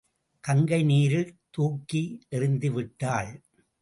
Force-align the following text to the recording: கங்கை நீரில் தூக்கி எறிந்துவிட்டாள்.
கங்கை 0.43 0.83
நீரில் 0.83 1.33
தூக்கி 1.49 2.03
எறிந்துவிட்டாள். 2.31 3.31